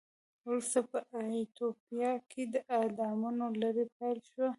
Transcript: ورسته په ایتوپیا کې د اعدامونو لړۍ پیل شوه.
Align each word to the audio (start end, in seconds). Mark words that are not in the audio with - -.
ورسته 0.47 0.79
په 0.91 0.99
ایتوپیا 1.35 2.11
کې 2.29 2.43
د 2.53 2.55
اعدامونو 2.79 3.45
لړۍ 3.61 3.85
پیل 3.97 4.19
شوه. 4.29 4.49